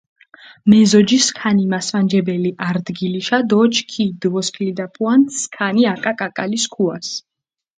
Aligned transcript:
მეზოჯი 0.71 1.19
სქანი 1.25 1.65
მასვანჯებელი 1.73 2.51
არდგილიშა 2.67 3.39
დო 3.49 3.59
ჩქი 3.73 4.05
დჷვოსქილიდაფუანთ 4.21 5.25
სქანი 5.41 5.81
აკა 5.93 6.13
კაკალი 6.19 6.59
სქუას. 6.63 7.07